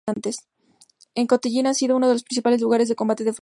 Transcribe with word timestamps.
El 1.13 1.27
Cotentin 1.27 1.67
ha 1.67 1.73
sido 1.75 1.95
uno 1.95 2.07
de 2.07 2.13
los 2.15 2.23
principales 2.23 2.59
lugares 2.61 2.89
de 2.89 2.95
combate 2.95 3.19
de 3.23 3.27
Francia. 3.27 3.29